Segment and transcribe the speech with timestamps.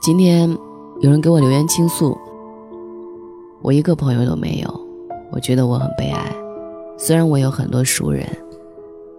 [0.00, 0.50] 今天
[1.00, 2.18] 有人给我留言倾诉，
[3.62, 4.80] 我一个朋友都没有，
[5.30, 6.34] 我觉得我很悲哀。
[6.98, 8.26] 虽然我有很多熟人，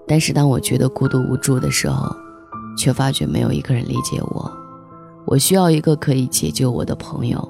[0.06, 2.14] 但是当我觉得孤独无助的时候，
[2.78, 4.52] 却发觉没有一个人理解我。
[5.26, 7.50] 我需要一个可以解救我的朋友，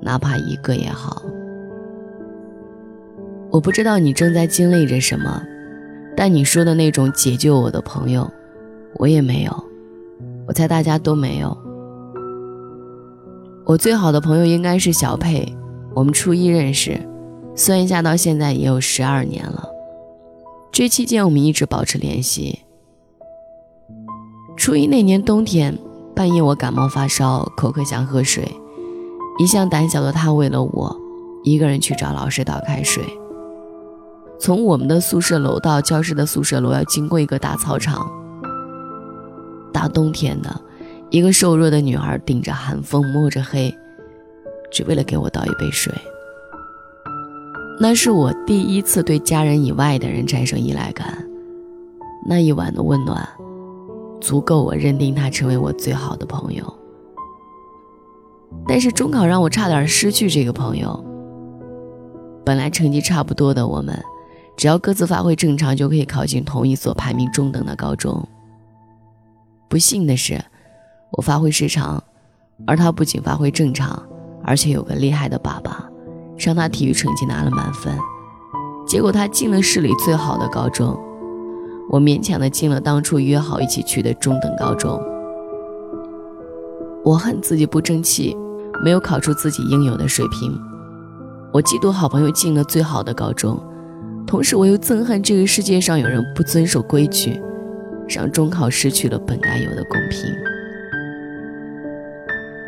[0.00, 1.20] 哪怕一个也好。
[3.50, 5.42] 我不知道你正在经历着什么，
[6.20, 8.30] 但你说的那种解救我的朋友，
[8.96, 9.64] 我也没有。
[10.46, 11.56] 我猜大家都没有。
[13.64, 15.56] 我最好的朋友应该是小佩，
[15.94, 17.00] 我们初一认识，
[17.56, 19.66] 算一下到现在也有十二年了。
[20.70, 22.58] 这期间我们一直保持联系。
[24.58, 25.78] 初一那年冬天，
[26.14, 28.46] 半夜我感冒发烧，口渴想喝水，
[29.38, 30.94] 一向胆小的他为了我，
[31.44, 33.02] 一个人去找老师倒开水。
[34.40, 38.10] 从我们的宿舍楼到教室的宿舍楼要经过一个大操场，
[39.70, 40.60] 大冬天的。
[41.10, 43.74] 一个瘦弱的女孩顶着寒风，摸着黑，
[44.70, 45.92] 只为了给我倒一杯水。
[47.78, 51.22] 那是我第一次对家人以外的人产生依赖感。
[52.26, 53.28] 那一晚的温暖，
[54.20, 56.64] 足够我认定他成为我最好的朋友。
[58.66, 61.04] 但是中考让我差点失去这个朋友。
[62.44, 64.00] 本来成绩差不多的我们，
[64.60, 68.28] 只要各自发挥正常，就可以考进同一所排名中等的高中。
[69.70, 70.38] 不幸的是。
[71.12, 72.00] 我发挥失常，
[72.66, 74.00] 而他不仅发挥正常，
[74.44, 75.88] 而且有个厉害的爸爸，
[76.36, 77.98] 让他体育成绩拿了满分。
[78.86, 80.94] 结果他进了市里最好的高中，
[81.88, 85.02] 我勉强的进了当初约好一起去的中等高中。
[87.02, 88.36] 我恨自己不争气，
[88.84, 90.52] 没有考出自己应有的水平。
[91.50, 93.58] 我嫉妒好朋友进了最好的高中，
[94.30, 97.42] 同时我又憎恨这个世界上有人不遵守规矩，
[98.08, 100.32] 让中考失去了本该有的公平。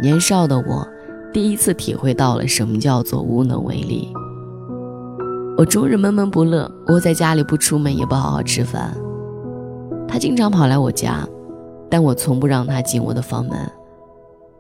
[0.00, 0.84] 年少的我，
[1.32, 4.12] 第一次体会到了什么叫做无能为力。
[5.56, 8.92] 我终日闷闷不乐，窝在家里不出门，也不好好吃饭。
[10.08, 11.24] 他经常跑来我家，
[11.88, 13.56] 但我从不让他进我的房门。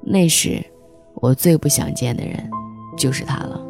[0.02, 0.64] 那时，
[1.14, 2.48] 我最不想见的人，
[2.96, 3.60] 就是他了。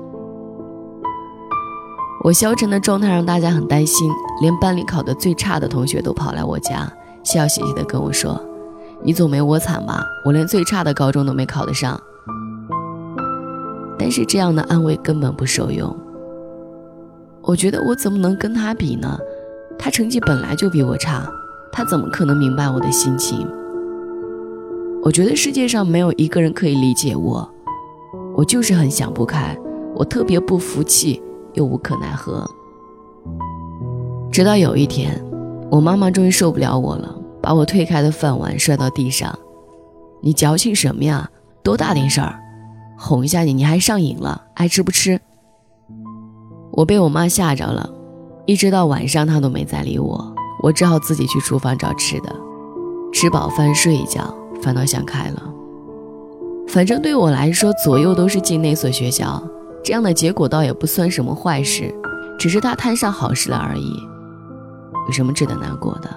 [2.24, 4.08] 我消沉的状态让大家很担心，
[4.40, 6.88] 连班里考得最差的同学都跑来我家，
[7.24, 8.40] 笑嘻嘻地跟我说。
[9.02, 10.04] 你总没我惨吧？
[10.24, 12.00] 我连最差的高中都没考得上。
[13.98, 15.96] 但是这样的安慰根本不受用。
[17.42, 19.18] 我觉得我怎么能跟他比呢？
[19.76, 21.28] 他成绩本来就比我差，
[21.72, 23.44] 他怎么可能明白我的心情？
[25.02, 27.50] 我觉得世界上没有一个人可以理解我。
[28.36, 29.58] 我就是很想不开，
[29.96, 31.20] 我特别不服气，
[31.54, 32.48] 又无可奈何。
[34.30, 35.22] 直到有一天，
[35.70, 37.16] 我妈妈终于受不了我了。
[37.42, 39.36] 把我推开的饭碗摔到地上，
[40.20, 41.28] 你矫情什么呀？
[41.64, 42.38] 多大点事儿，
[42.96, 44.40] 哄一下你，你还上瘾了？
[44.54, 45.20] 爱吃不吃？
[46.70, 47.90] 我被我妈吓着了，
[48.46, 52.32] 一直到晚上她都没再理我，我只好自己去厨房找吃的，
[53.12, 55.42] 吃饱饭睡一觉，反倒想开了。
[56.68, 59.42] 反正对我来说，左右都是进那所学校，
[59.82, 61.92] 这样的结果倒也不算什么坏事，
[62.38, 63.94] 只是他摊上好事了而已，
[65.06, 66.08] 有什么值得难过的？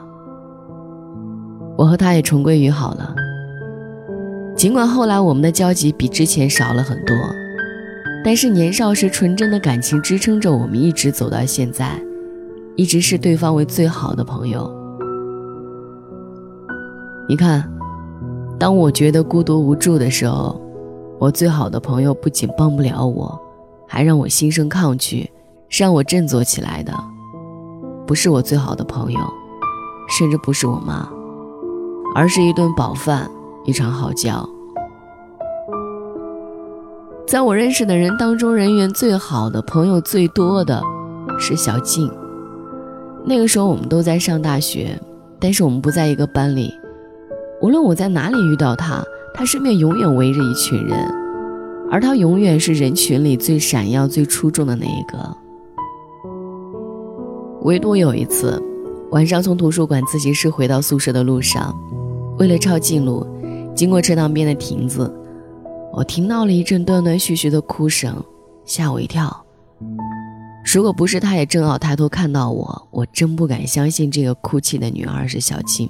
[1.77, 3.13] 我和他也重归于好了。
[4.55, 7.15] 尽管后来我们的交集比之前少了很多，
[8.23, 12.01] 但是年少时纯真的感情支撑着我们一直走到现在，
[12.75, 14.73] 一直视对方为最好的朋友。
[17.27, 17.69] 你看，
[18.57, 20.61] 当我觉得孤独无助的时候，
[21.19, 23.37] 我最好的朋友不仅帮不了我，
[23.87, 25.29] 还让我心生抗拒，
[25.69, 26.93] 是让我振作起来的，
[28.05, 29.19] 不是我最好的朋友，
[30.09, 31.09] 甚至不是我妈。
[32.13, 33.29] 而是一顿饱饭，
[33.65, 34.31] 一场好觉。
[37.27, 40.81] 在我认识的人当中，人缘最好的朋友最多的
[41.37, 42.09] 是小静。
[43.25, 44.97] 那个时候我们都在上大学，
[45.41, 46.73] 但是我们不在一个班里。
[47.61, 51.13] 无论我在哪里遇到他，他身边永远围着一群人，
[51.89, 55.37] 而他永远是人群里最闪耀、最出众的那一个。
[57.61, 58.61] 唯独有一次，
[59.11, 61.75] 晚上从图书馆自习室回到宿舍的路上。
[62.37, 63.25] 为了抄近路，
[63.73, 65.11] 经过池塘边的亭子，
[65.93, 68.15] 我听到了一阵断断续续的哭声，
[68.65, 69.45] 吓我一跳。
[70.73, 75.89] 如果不是他也正好抬头看到我，我真不敢相信这个哭泣的女孩是小青。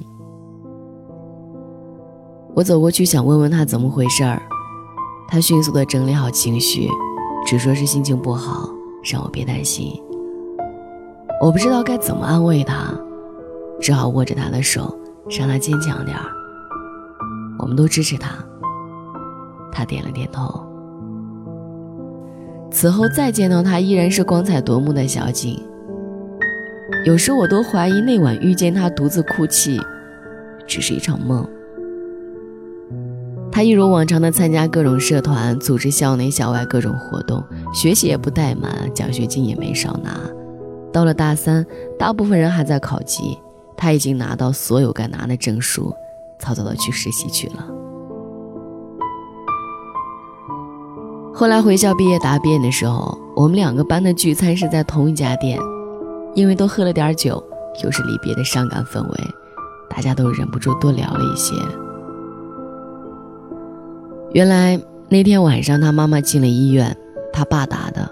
[2.54, 4.42] 我走过去想问问她怎么回事儿，
[5.28, 6.88] 他迅速的整理好情绪，
[7.46, 8.70] 只说是心情不好，
[9.04, 10.00] 让我别担心。
[11.42, 12.94] 我不知道该怎么安慰他，
[13.82, 14.98] 只好握着他的手，
[15.38, 16.24] 让他坚强点儿。
[17.60, 18.30] 我们都支持他。
[19.72, 20.64] 他点了点头。
[22.72, 25.62] 此后再见到他，依然是光彩夺目的小景。
[27.06, 29.80] 有时我都怀疑那晚遇见他独自哭泣，
[30.66, 31.48] 只是一场梦。
[33.56, 37.42] 他一如往常的参加各种社团，组织校内校外各种活动，
[37.74, 40.20] 学习也不怠慢，奖学金也没少拿。
[40.92, 41.66] 到了大三，
[41.98, 43.40] 大部分人还在考级，
[43.78, 45.96] 他已经拿到所有该拿的证书，
[46.38, 47.66] 早早的去实习去了。
[51.34, 55.58] 后来回校毕业答辩的时候，我们两个班的聚餐是在同一家店，
[56.34, 57.42] 因为都喝了点酒，
[57.86, 59.18] 又是离别的伤感氛围，
[59.90, 61.56] 大家都忍不住多聊了一些。
[64.36, 64.78] 原来
[65.08, 66.94] 那天晚上，他妈妈进了医院，
[67.32, 68.12] 他爸打的。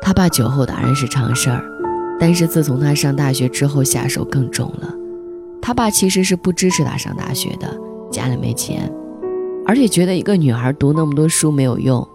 [0.00, 1.64] 他爸酒后打人是常事儿，
[2.20, 4.94] 但是自从他上大学之后，下手更重了。
[5.60, 7.76] 他爸其实是不支持他上大学的，
[8.08, 8.88] 家里没钱，
[9.66, 12.06] 而且觉得一个女孩读那么多书没有用。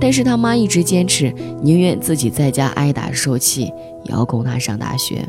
[0.00, 3.64] 但是他妈一直坚持，宁愿自己在家挨打受气，
[4.04, 5.28] 也要供他上大学。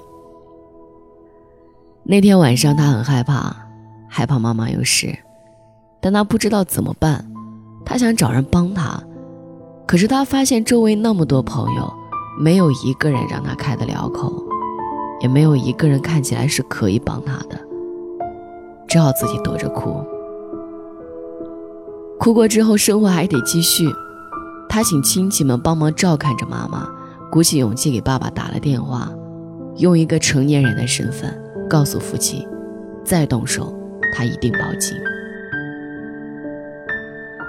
[2.04, 3.56] 那天晚上，他很害怕，
[4.08, 5.18] 害怕妈妈有事。
[6.00, 7.26] 但他不知道怎么办，
[7.86, 9.02] 他想找人帮他，
[9.88, 11.94] 可是他发现周围那么多朋友，
[12.40, 14.32] 没有一个人让他开得了口，
[15.22, 17.60] 也没有一个人看起来是可以帮他的，
[18.88, 20.04] 只好自己躲着哭。
[22.20, 23.88] 哭过之后，生活还得继续，
[24.68, 26.88] 他请亲戚们帮忙照看着妈妈，
[27.32, 29.10] 鼓起勇气给爸爸打了电话，
[29.78, 31.40] 用一个成年人的身份
[31.70, 32.48] 告诉父亲，
[33.04, 33.74] 再动手，
[34.14, 34.96] 他一定报警。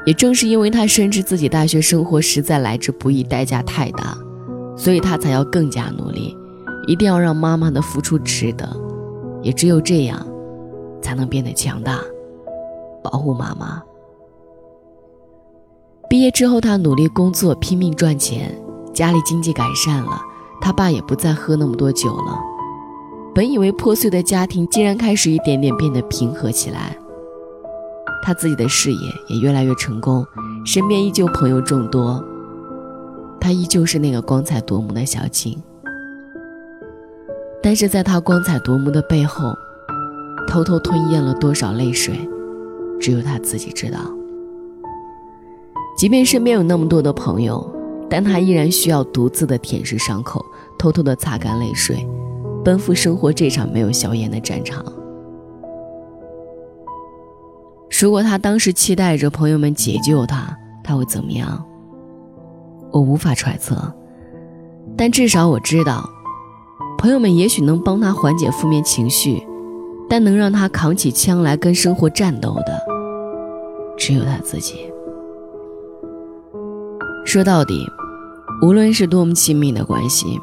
[0.08, 4.16] 也正是因为他深知自己大学生活实在来之不易，代价太大，
[4.74, 6.34] 所以他才要更加努力，
[6.86, 8.74] 一定要让妈妈的付出值得。
[9.42, 10.26] 也只有这样，
[11.02, 12.00] 才能变得强大，
[13.04, 13.82] 保护妈妈。
[16.08, 18.58] 毕业之后，他努力工作，拼命赚钱，
[18.94, 20.22] 家里经济改善了，
[20.58, 22.40] 他爸也不再喝那么多酒了。
[23.34, 26.96] 本以为破碎的家庭，竟然开始一点点变得平和起来。
[28.22, 30.26] 他自己的事业也越来越成功，
[30.64, 32.22] 身边依旧朋友众多，
[33.40, 35.60] 他依旧是那个光彩夺目的小青。
[37.62, 39.52] 但是在他光彩夺目的背后，
[40.46, 42.16] 偷偷吞咽了多少泪水，
[43.00, 43.98] 只有他自己知道。
[45.96, 47.68] 即便身边有那么多的朋友，
[48.08, 50.44] 但他依然需要独自的舔舐伤口，
[50.78, 52.06] 偷偷的擦干泪水，
[52.64, 54.84] 奔赴生活这场没有硝烟的战场。
[58.00, 61.64] 如果他当时期待着朋友们解救他，他会怎么样？
[62.92, 63.92] 我无法揣测，
[64.96, 66.08] 但至少我知道，
[66.96, 69.42] 朋友们也许能帮他缓解负面情绪，
[70.08, 72.80] 但能让他扛起枪来跟生活战斗的，
[73.96, 74.76] 只有他自己。
[77.24, 77.84] 说到底，
[78.62, 80.38] 无论是多么亲密的关系，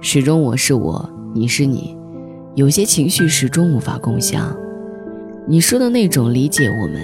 [0.00, 1.98] 始终我是我，你是你，
[2.54, 4.56] 有些情绪始终无法共享。
[5.48, 7.00] 你说的那种理解我们，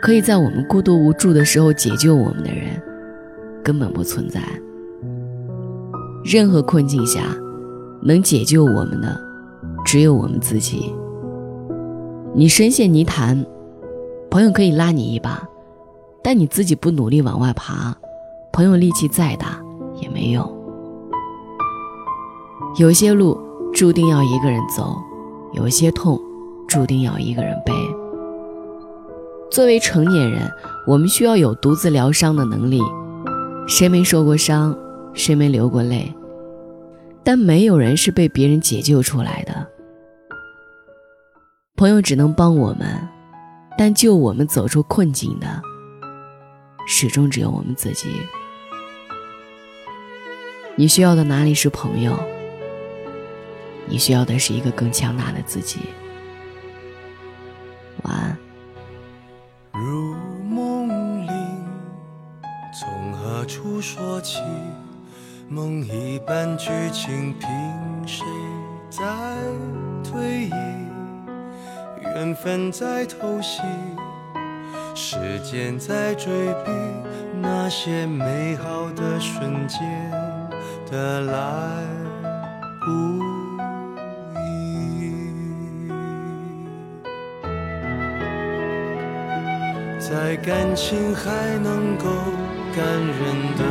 [0.00, 2.80] 可以在我们孤独无助的时候解救我们的人，
[3.64, 4.40] 根本不存在。
[6.24, 7.20] 任何困境下，
[8.00, 9.20] 能解救我们的，
[9.84, 10.94] 只有我们自己。
[12.32, 13.44] 你深陷泥潭，
[14.30, 15.42] 朋友可以拉你一把，
[16.22, 17.92] 但你自己不努力往外爬，
[18.52, 19.60] 朋友力气再大
[20.00, 20.48] 也没用。
[22.78, 23.36] 有些路
[23.74, 24.96] 注定要一个人走，
[25.54, 26.20] 有些痛。
[26.72, 27.72] 注定要一个人背。
[29.50, 30.50] 作为成年人，
[30.86, 32.80] 我们需要有独自疗伤的能力。
[33.68, 34.74] 谁没受过伤，
[35.12, 36.10] 谁没流过泪？
[37.22, 39.68] 但没有人是被别人解救出来的。
[41.76, 43.06] 朋友只能帮我们，
[43.76, 45.60] 但救我们走出困境的，
[46.88, 48.08] 始终只有我们自己。
[50.74, 52.18] 你需要的哪里是朋友？
[53.86, 55.78] 你需要的是一个更强大的自己。
[58.02, 58.36] 晚安。
[59.72, 61.30] 如梦里，
[62.78, 64.40] 从何处说起？
[65.48, 67.48] 梦一般剧情，凭
[68.06, 68.24] 谁
[68.88, 69.04] 在
[70.02, 70.52] 推移？
[72.00, 73.60] 缘分在偷袭，
[74.94, 76.70] 时间在追逼，
[77.40, 80.10] 那些美好的瞬间
[80.90, 81.84] 的来
[82.80, 83.31] 不。
[90.12, 92.04] 在感情还能够
[92.76, 93.18] 感人
[93.56, 93.64] 的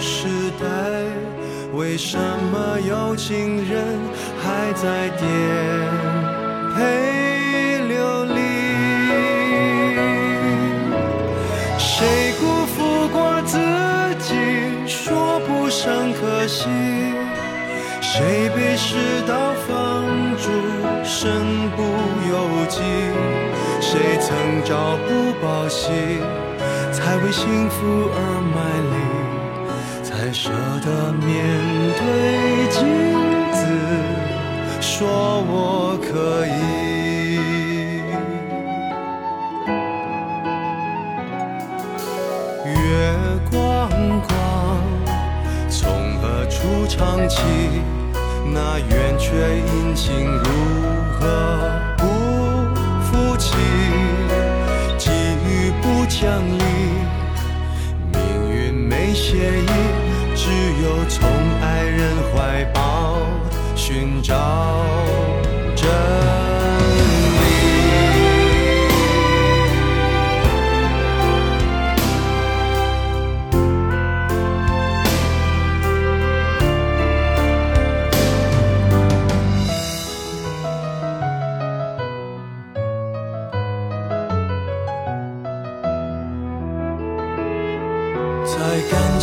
[0.00, 0.26] 时
[0.58, 0.64] 代，
[1.74, 2.16] 为什
[2.50, 4.00] 么有情人？
[4.42, 5.28] 还在颠
[6.74, 8.40] 沛流离。
[11.76, 13.58] 谁辜负过自
[14.18, 14.32] 己，
[14.86, 16.70] 说不上可惜。
[18.00, 18.96] 谁被世
[19.28, 20.06] 道放
[20.38, 20.48] 逐，
[21.04, 21.89] 身不？
[24.30, 25.90] 曾朝不保夕，
[26.92, 28.18] 才为幸福而
[28.54, 28.58] 卖
[28.92, 28.94] 力，
[30.04, 30.50] 才舍
[30.84, 31.28] 得面
[31.98, 32.00] 对
[32.70, 32.78] 镜
[33.52, 33.58] 子，
[34.80, 34.98] 说
[35.48, 36.48] 我可以。
[42.64, 42.70] 月
[43.50, 43.90] 光
[44.28, 44.30] 光，
[45.68, 45.78] 从
[46.20, 47.42] 何处唱起？
[48.52, 49.26] 那圆缺
[49.58, 50.44] 阴晴如
[56.20, 56.58] 相依，
[58.12, 58.20] 命
[58.52, 59.66] 运没协议，
[60.36, 60.50] 只
[60.82, 61.26] 有从
[61.62, 63.16] 爱人怀抱
[63.74, 64.34] 寻找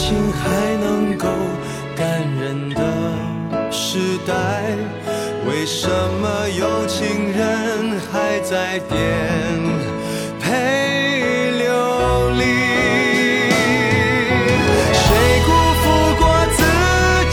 [0.08, 1.28] 情还能够
[1.94, 2.08] 感
[2.40, 2.82] 人的
[3.70, 4.32] 时代，
[5.46, 8.96] 为什么有情人还在颠
[10.40, 12.42] 沛流离？
[14.94, 15.06] 谁
[15.46, 15.84] 辜负
[16.22, 16.24] 过
[16.56, 16.64] 自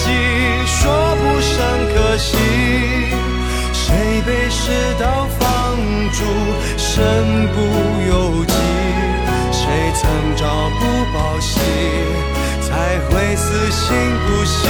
[0.02, 0.11] 己，
[0.66, 0.83] 说
[1.14, 1.54] 不上
[1.95, 2.28] 可惜。
[3.73, 3.87] 谁
[4.26, 4.59] 被世
[4.99, 5.45] 道放
[6.11, 6.25] 逐，
[6.76, 7.57] 身不
[8.11, 8.52] 由己？
[9.52, 9.62] 谁
[9.95, 10.02] 曾
[10.37, 10.43] 朝
[10.81, 10.83] 不
[11.16, 11.61] 保夕，
[13.37, 13.95] 死心
[14.26, 14.69] 不息，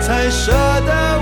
[0.00, 0.52] 才舍
[0.86, 1.18] 得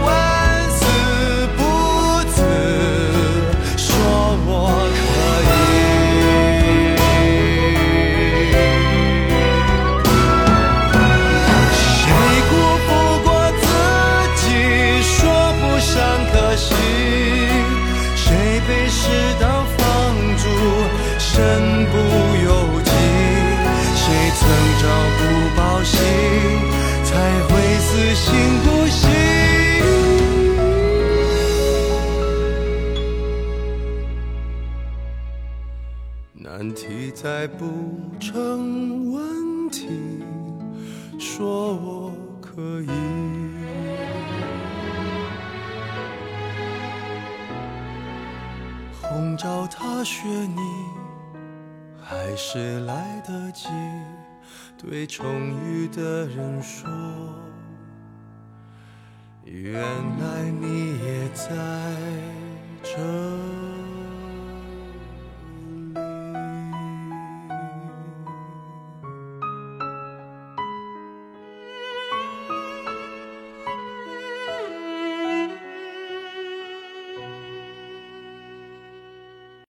[36.75, 37.67] 题再不
[38.19, 39.89] 成问题，
[41.19, 42.89] 说我可以。
[49.01, 50.61] 红照踏雪你，
[52.03, 53.69] 还是来得及
[54.77, 55.25] 对重
[55.63, 56.91] 遇的人说，
[59.45, 61.49] 原来你也在
[62.83, 62.99] 这